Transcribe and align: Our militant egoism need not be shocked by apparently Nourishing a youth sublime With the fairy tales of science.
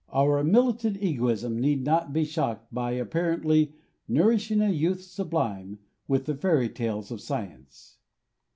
Our 0.11 0.43
militant 0.43 0.97
egoism 0.99 1.59
need 1.59 1.83
not 1.85 2.11
be 2.11 2.25
shocked 2.25 2.73
by 2.73 2.93
apparently 2.93 3.75
Nourishing 4.07 4.59
a 4.59 4.71
youth 4.71 5.03
sublime 5.03 5.77
With 6.07 6.25
the 6.25 6.33
fairy 6.33 6.69
tales 6.69 7.11
of 7.11 7.21
science. 7.21 7.99